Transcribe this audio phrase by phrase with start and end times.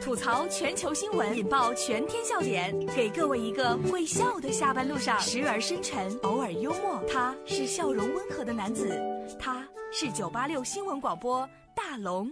[0.00, 7.02] 吐槽全球新闻，引爆全天笑点，给各位一个会笑的下班路上，时而深沉，偶尔幽默。
[7.10, 9.00] 他是笑容温和的男子，
[9.38, 12.30] 他是九八六新闻广播大龙。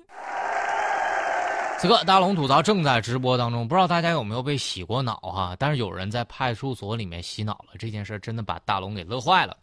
[1.78, 5.56] 此刻大龙吐槽正在直播当中，不知道大家有没有被洗过脑哈？
[5.58, 9.56] 但是有人在派出所里面洗脑了，这件事真的把大龙给乐坏了。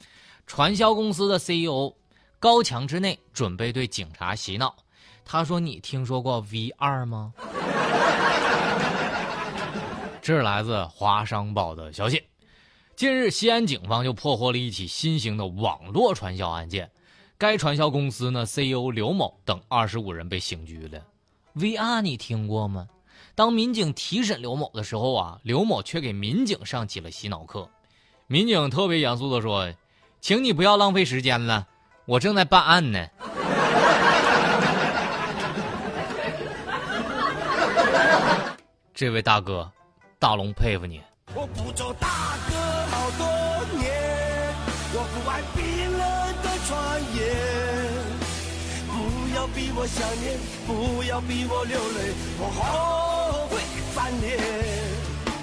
[0.45, 1.93] 传销公司的 CEO
[2.39, 4.75] 高墙之内准备对警察洗脑，
[5.25, 7.33] 他说：“你听说过 V 二吗？”
[10.21, 12.23] 这是来自华商报的消息。
[12.95, 16.89] 近日，西安警方就破获了一起新型的网络传销案件，
[17.37, 21.01] 该传销公司呢 CEO 刘某等二十五人被刑拘了。
[21.55, 22.87] VR 你听过吗？
[23.35, 27.67] 当民警提审刘某的时候啊，刘某却给民警上起了洗脑课。
[28.27, 29.73] 民警特别严肃地说
[30.21, 31.67] ：“请你不要浪费时间了，
[32.05, 33.07] 我正在办案呢。”
[38.95, 39.67] 这位大哥，
[40.19, 41.01] 大龙佩服你。
[41.33, 42.53] 我不做大哥
[42.93, 43.25] 好多
[43.75, 43.89] 年，
[44.93, 45.65] 我不爱冰
[45.97, 45.99] 冷
[46.43, 47.25] 的传言。
[48.85, 48.93] 不
[49.35, 53.57] 要逼我想念，不要逼我流泪，我后悔
[53.95, 54.37] 翻脸。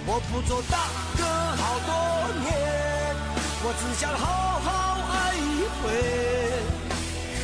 [0.06, 0.86] 我不做大
[1.18, 1.26] 哥
[1.58, 1.90] 好多
[2.46, 2.54] 年，
[3.64, 5.90] 我只想好好爱一回。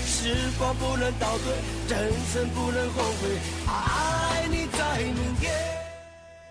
[0.07, 1.51] 时光不能倒退，
[1.89, 3.27] 人生不能后悔，
[3.67, 5.66] 爱你在明天。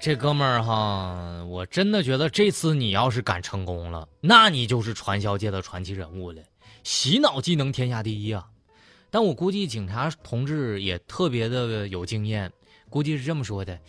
[0.06, 6.44] 这哥们儿哈，我真的觉得这次你要是敢成功了，那你就是传销界的传奇人物了，
[6.84, 8.46] 洗脑技能天下第一啊！
[9.10, 12.54] 但我估计警察同志也特别的有经验，
[12.88, 13.80] 估计是这么说的：“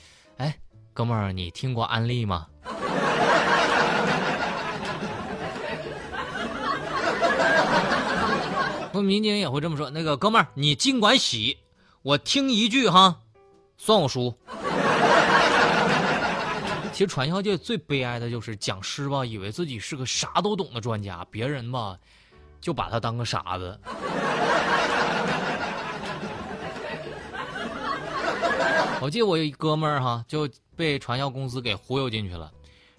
[0.41, 0.57] 哎，
[0.95, 2.47] 哥们儿，你听过安利吗？”
[8.91, 11.59] 不，民警也会这么说：“那个哥们儿，你尽管洗，
[12.01, 13.21] 我听一句哈，
[13.77, 14.35] 算我输。”
[16.97, 21.95] 其实传销界最悲哀的就是讲师吧，以为自己是个啥都懂的专家，别人吧
[22.59, 23.79] 就把他当个傻子。
[28.99, 32.51] 我记得我有一哥们儿哈，就被传销公司给忽悠进去了，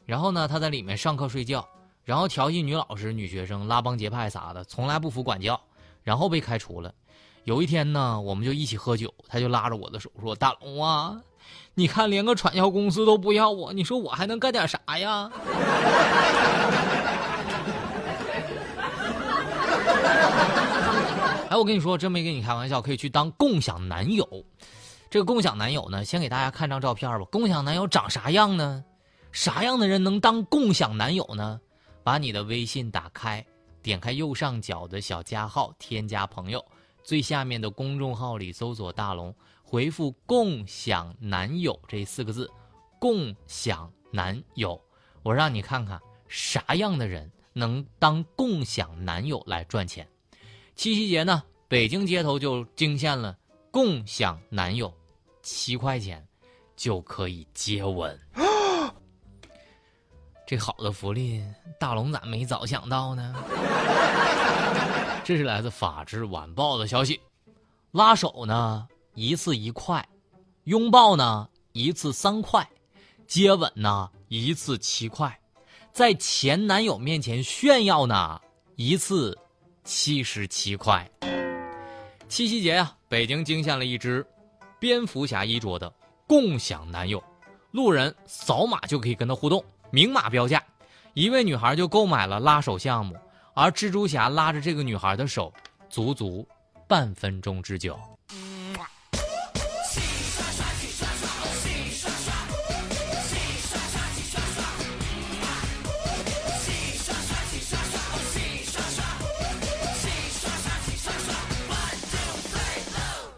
[0.06, 1.68] 然后呢，他在里面上课睡觉，
[2.04, 5.60] 然后调戏女老师、女学生、拉帮结派啥的，从来不服管教，
[6.04, 6.94] 然后被开除了。
[7.46, 11.20] 有一天呢，我们就一起喝酒，他就拉着我的手说：“大龙啊，
[11.76, 15.32] 你看连个传销公司都不要我，你说我还能干点啥呀？”
[21.50, 24.28] 哎，我跟你说，真没跟你开玩笑，可以去当共享男友。
[25.10, 27.26] 这个共享男友呢，先给大家看张照片吧。
[27.32, 28.84] 共享男友长啥样呢？
[29.32, 31.62] 啥样的人能当共享男友呢？
[32.04, 33.46] 把你的微信打开，
[33.82, 36.62] 点开右上角的小加号，添加朋友，
[37.04, 39.34] 最下面的公众号里搜索大龙，
[39.70, 42.50] 回复“共享男友”这四个字
[42.98, 44.82] ，“共享男友”，
[45.24, 50.08] 我让你看看啥样的人能当共享男友来赚钱。
[50.74, 53.38] 七夕节呢，北京街头就惊现了
[53.70, 54.90] 共享男友，
[55.42, 56.26] 七块钱
[56.78, 58.18] 就可以接吻。
[60.48, 61.44] 这好的福利，
[61.78, 63.36] 大龙咋没早想到呢？
[65.26, 67.20] 这是来自《法制晚报》的消息，
[67.92, 70.08] 拉手呢一次一块，
[70.66, 72.70] 拥抱呢一次三块，
[73.26, 75.36] 接吻呢一次七块，
[75.92, 78.40] 在前男友面前炫耀呢
[78.76, 79.36] 一次。
[79.84, 81.10] 七十七块。
[82.28, 84.24] 七夕节呀，北京惊现了一只
[84.80, 85.92] 蝙蝠侠衣着的
[86.28, 87.24] 共享男友，
[87.72, 90.62] 路人扫码就可以跟他互动，明码标价。
[91.14, 93.16] 一位女孩就购买了拉手项目，
[93.56, 95.52] 而蜘蛛侠拉着这个女孩的手，
[95.90, 96.46] 足足
[96.86, 97.98] 半分钟之久。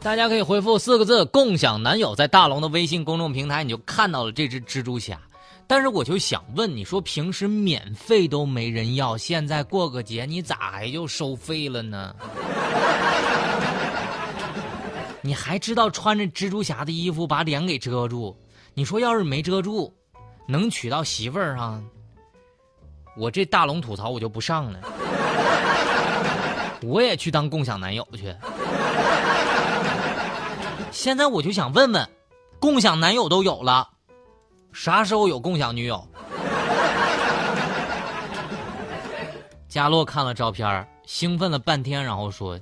[0.02, 5.20] 大家可以回复四个字“共享男友”在大龙的微信公众平台，你就看到了这只蜘蛛侠。
[5.68, 12.16] 但是我就想问，你说平时免费都没人要，现在过个节你咋还就收费了呢？
[15.22, 18.36] 你还知道穿着蜘蛛侠的衣服把脸给遮住？
[18.74, 19.94] 你说要是没遮住，
[20.48, 21.80] 能娶到媳妇儿啊？
[23.18, 24.80] 我这大龙吐槽我就不上了，
[26.82, 28.34] 我也去当共享男友去。
[30.92, 32.10] 现在我就想问问，
[32.60, 33.90] 共享男友都有了，
[34.74, 36.06] 啥时候有共享女友？
[39.70, 42.60] 佳洛看了照片，兴奋了半天，然后说：“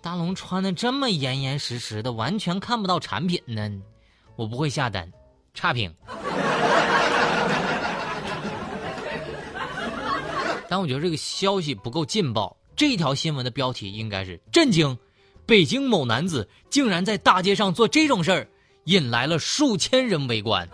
[0.00, 3.70] 大龙穿的这么严严实实的，完全看不到产品呢。
[4.36, 5.12] 我不会下单，
[5.52, 5.94] 差评。
[10.68, 14.98] 但我觉得这个消息不够劲爆，这条新闻的标题应该是震惊：
[15.48, 18.46] 北京某男子竟然在大街上做这种事儿，
[18.84, 20.68] 引来了数千人围观。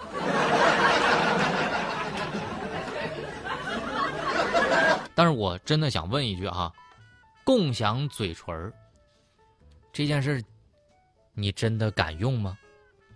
[5.15, 6.73] 但是我真的想问一句哈，
[7.45, 8.73] 共享嘴唇儿
[9.93, 10.43] 这件事，
[11.35, 12.59] 你真的敢用吗？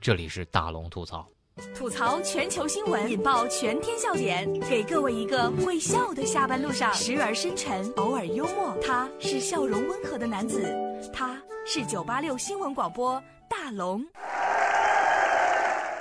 [0.00, 1.26] 这里是大龙吐槽，
[1.74, 8.76] 吐槽全球新闻，引爆全天笑点，给各位一个会笑的下班路上，时而深沉，偶尔幽默。
[8.80, 10.72] 他是笑容温和的男子，
[11.12, 11.36] 他
[11.70, 14.02] 是九八六新闻广播大龙。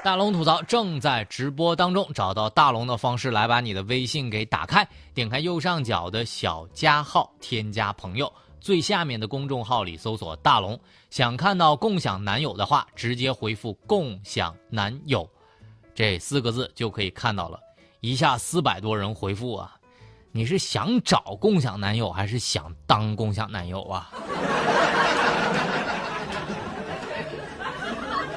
[0.01, 8.31] 大龙吐槽正在直播当中，找到大龙的方式来把你的微信给打开，点开右上角的小加号，添加朋友。
[8.61, 10.79] 最下面的公众号里搜索“大龙”，
[11.11, 15.29] 想看到共享男友的话，直接回复“共享男友”
[15.93, 17.59] 这四个字就可以看到了。
[17.99, 19.76] 一下四百多人回复啊！
[20.37, 24.11] 你是想找共享男友，还是想当共享男友啊？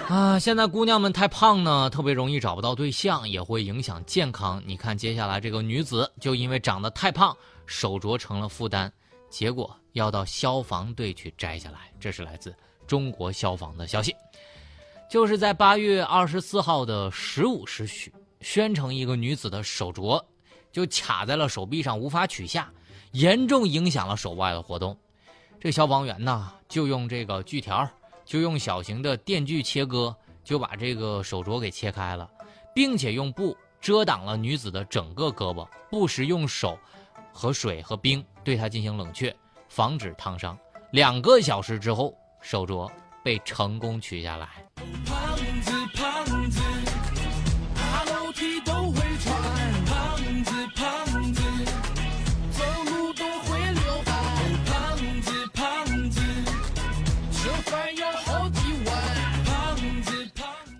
[0.08, 4.62] 啊，现在姑娘们太胖呢，特别容易找不到对象，也会影响健康。
[4.64, 7.36] 你看，接下来这个女子就因为长得太胖，
[7.66, 8.90] 手镯成了负担。
[9.28, 12.54] 结果要到消防队去摘下来，这是来自
[12.86, 14.16] 中国消防的消息。
[15.10, 18.10] 就是在八月二十四号的十五时许，
[18.40, 20.18] 宣城一个女子的手镯
[20.72, 22.70] 就卡在了手臂上，无法取下，
[23.12, 24.96] 严重影响了手腕的活动。
[25.58, 27.88] 这消防员呢，就用这个锯条，
[28.24, 32.30] 就用小型的电锯切割，就把这个手镯给切开了，
[32.74, 36.78] 并且用布遮挡了女子的整个胳膊，不时用手。
[37.32, 39.34] 和水和冰对它进行冷却，
[39.68, 40.58] 防止烫伤。
[40.90, 42.12] 两个小时之后，
[42.42, 42.90] 手镯
[43.22, 44.66] 被成功取下来。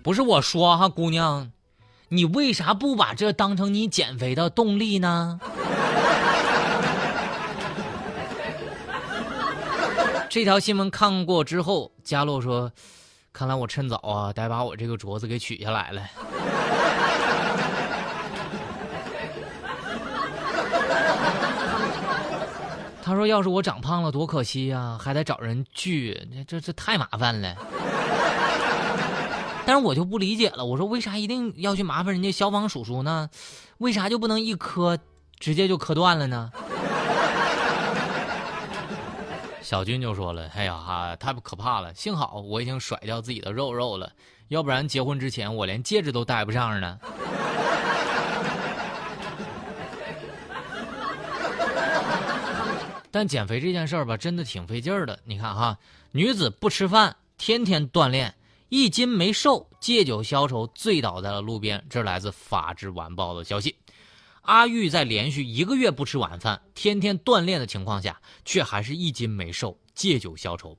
[0.03, 1.51] 不是我说哈，姑娘，
[2.09, 5.39] 你为啥不把这当成你减肥的动力呢？
[10.27, 12.71] 这条新闻看过之后，佳洛说
[13.31, 16.01] ：“看来我趁早啊，得把我这个镯子给取下来了。”
[23.03, 27.55] 他说：“要是我长胖了，多可惜呀，还得找人锯，这这太麻烦了。”
[29.71, 33.29] 但是我就不理解了，我说为啥一定要去麻烦人家消防叔叔呢？
[33.77, 34.99] 为啥就不能一磕
[35.39, 36.51] 直接就磕断了呢？
[39.63, 41.95] 小军就说了：“哎呀哈，太可怕了！
[41.95, 44.11] 幸好我已经甩掉自己的肉肉了，
[44.49, 46.99] 要不然结婚之前我连戒指都戴不上呢。
[53.09, 55.17] 但减肥这件事儿吧，真的挺费劲的。
[55.23, 55.77] 你看哈，
[56.11, 58.35] 女子不吃饭，天天锻炼，
[58.73, 61.85] 一斤没瘦，借酒消愁，醉倒在了路边。
[61.89, 63.75] 这来自《法制晚报》的消息。
[64.43, 70.77] 阿玉在连续一个月不吃晚饭、天天锻炼的情况下，却还是一斤没瘦，借酒消愁。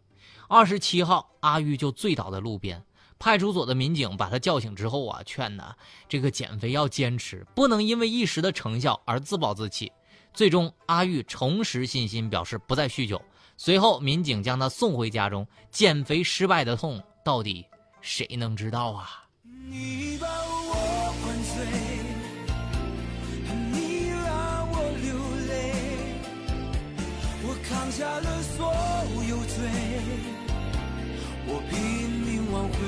[0.48, 2.82] 二十七号，阿玉就醉倒在路边。
[3.18, 5.76] 派出所的民警把他叫醒之后啊，劝他
[6.08, 9.92] 这个减肥要坚持，不能因为一时的成效而自暴自弃。
[10.32, 13.20] 最终，阿玉重拾信心，表示不再酗酒。
[13.58, 15.46] 随后，民警将他送回家中。
[15.70, 17.66] 减肥失败的痛，到底
[18.02, 19.24] 谁能知道啊？
[19.70, 22.12] 你把我灌醉。
[27.90, 28.72] 下了所
[29.28, 29.68] 有罪，
[31.46, 32.78] 我拼命挽回。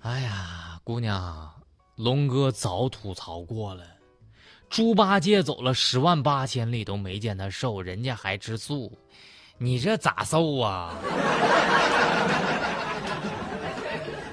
[0.00, 1.54] 哎呀，姑娘，
[1.94, 3.84] 龙哥早吐槽过了，
[4.68, 8.98] 猪八戒走了十万八千里都没见他瘦，人家还吃素，
[9.56, 10.96] 你这咋瘦啊？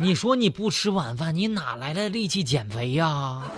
[0.02, 3.44] 你说你不吃晚饭，你哪来的力气减肥呀？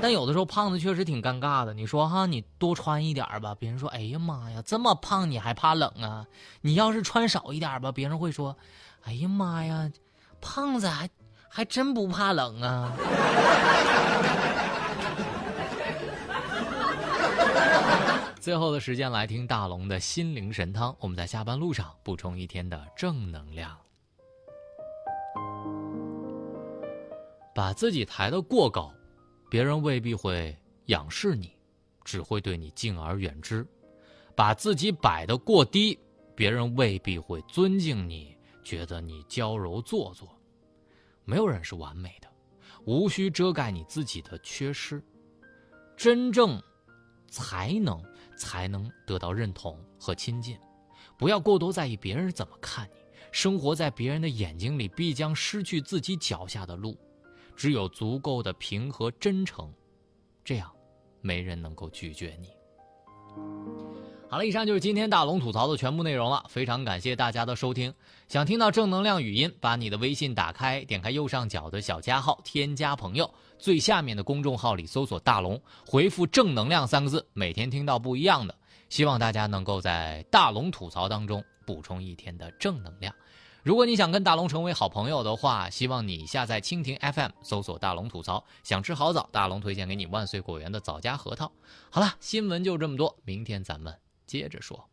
[0.00, 1.74] 但有的时候胖子确实挺尴尬的。
[1.74, 6.24] 你说哈，你多穿一点吧，别人说：“哎呀妈呀，这么胖你还怕冷啊？”
[6.62, 8.56] 你要是穿少一点吧，别人会说
[9.04, 9.90] ：“哎呀妈呀，
[10.40, 11.08] 胖子还
[11.48, 12.92] 还真不怕冷啊。”
[18.42, 23.78] 最后的时间来听大龙的心灵神汤，我们在下班路上补充一天的正能量。
[27.54, 28.92] 把自己抬得过高。
[29.48, 31.56] 别人未必会仰视你，
[32.02, 33.64] 只会对你敬而远之；
[34.34, 35.96] 把自己摆得过低，
[36.34, 40.36] 别人未必会尊敬你，觉得你娇柔做作。
[41.24, 42.26] 没有人是完美的，
[42.86, 45.00] 无需遮盖你自己的缺失。
[45.96, 46.60] 真正
[47.28, 48.02] 才能
[48.36, 50.58] 才能得到认同和亲近。
[51.16, 53.02] 不要过多在意别人怎么看你。
[53.30, 56.98] 生活在别人的眼睛里，必将失去自己脚下的路。
[57.56, 59.72] 只有足够的平和真诚，
[60.44, 60.70] 这样，
[61.20, 62.50] 没人能够拒绝你。
[64.32, 66.42] 好了，以上就是今天大龙吐槽的全部内容了。
[66.48, 67.92] 非常感谢大家的收听。
[68.28, 78.54] 想听到正能量语音，把你的微信打开，点开右上角的小加号，添加朋友，最下面的公众号里搜索“大龙”，回复“正能量”三个字，每天听到不一样的。
[78.88, 83.14] 希望大家能够在大龙吐槽当中补充一天的正能量。
[83.62, 88.42] 如果你想跟大龙成为好朋友的话，希望你下载蜻蜓 FM，搜索“大龙吐槽”。
[88.64, 91.52] 想吃好枣，大龙推荐给你万岁果园的枣夹核桃。
[91.90, 93.94] 好了，新闻就这么多，明天咱们
[94.32, 94.91] 接着说。